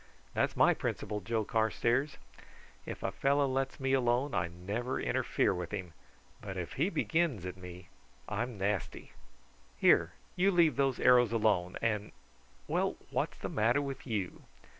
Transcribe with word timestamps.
That's 0.33 0.57
my 0.57 0.73
principle, 0.73 1.19
Joe 1.21 1.45
Carstairs; 1.45 2.17
if 2.87 3.03
a 3.03 3.11
fellow 3.11 3.47
lets 3.47 3.79
me 3.79 3.93
alone 3.93 4.33
I 4.33 4.47
never 4.47 4.99
interfere 4.99 5.53
with 5.53 5.69
him, 5.69 5.93
but 6.41 6.57
if 6.57 6.73
he 6.73 6.89
begins 6.89 7.45
at 7.45 7.55
me 7.55 7.87
I'm 8.27 8.57
nasty. 8.57 9.11
Here, 9.77 10.13
you 10.35 10.49
leave 10.49 10.75
those 10.75 10.99
arrows 10.99 11.31
alone, 11.31 11.77
and 11.83 12.13
well, 12.67 12.95
what's 13.11 13.37
the 13.37 13.47
matter 13.49 13.79
with 13.79 14.07
you?" 14.07 14.41